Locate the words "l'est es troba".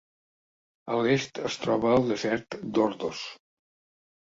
1.07-1.93